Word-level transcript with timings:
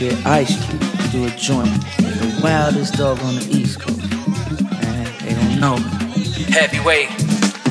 get 0.00 0.26
Ice 0.26 0.56
Cube 0.66 0.80
to 0.80 1.08
do 1.10 1.24
a 1.26 1.30
joint 1.36 1.68
with 1.98 2.20
the 2.20 2.40
wildest 2.42 2.94
dog 2.94 3.20
on 3.20 3.34
the 3.34 3.46
East 3.50 3.80
Coast. 3.80 4.00
Man, 4.00 5.12
they 5.20 5.34
don't 5.34 5.60
know. 5.60 5.76
Heavyweight, 6.48 7.10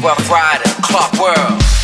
Ruff 0.04 0.30
Ryder, 0.30 0.70
clock 0.84 1.12
World. 1.20 1.79